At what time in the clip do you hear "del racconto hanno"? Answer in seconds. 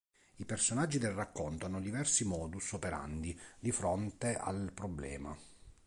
0.97-1.79